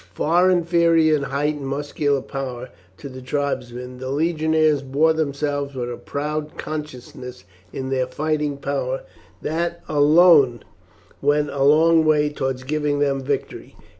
[0.15, 5.91] Far inferior in height and muscular power to the tribesmen, the legionaries bore themselves with
[5.91, 9.03] a proud consciousness in their fighting power
[9.43, 10.61] that alone
[11.21, 13.75] went a long way towards giving them victory.